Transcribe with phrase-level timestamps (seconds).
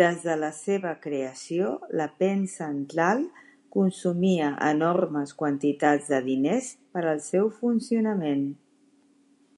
[0.00, 3.24] Des de la seva creació, la Penn Central
[3.78, 8.50] consumia enormes quantitats de diners per al seu funcionament.